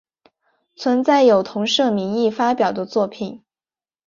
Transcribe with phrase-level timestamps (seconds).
[0.75, 3.43] 存在有同社名义发表的作品。